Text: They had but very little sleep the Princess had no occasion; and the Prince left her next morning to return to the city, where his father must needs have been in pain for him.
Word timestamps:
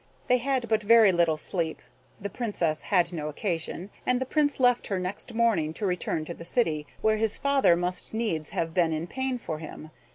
They 0.27 0.39
had 0.39 0.67
but 0.67 0.81
very 0.81 1.11
little 1.11 1.37
sleep 1.37 1.79
the 2.19 2.27
Princess 2.31 2.81
had 2.81 3.13
no 3.13 3.27
occasion; 3.29 3.91
and 4.03 4.19
the 4.19 4.25
Prince 4.25 4.59
left 4.59 4.87
her 4.87 4.97
next 4.97 5.35
morning 5.35 5.75
to 5.75 5.85
return 5.85 6.25
to 6.25 6.33
the 6.33 6.43
city, 6.43 6.87
where 7.01 7.17
his 7.17 7.37
father 7.37 7.75
must 7.75 8.11
needs 8.11 8.49
have 8.49 8.73
been 8.73 8.93
in 8.93 9.05
pain 9.05 9.37
for 9.37 9.59
him. 9.59 9.91